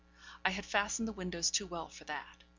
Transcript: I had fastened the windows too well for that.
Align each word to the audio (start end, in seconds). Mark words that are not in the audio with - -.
I 0.43 0.49
had 0.49 0.65
fastened 0.65 1.07
the 1.07 1.11
windows 1.11 1.51
too 1.51 1.67
well 1.67 1.87
for 1.89 2.05
that. 2.05 2.43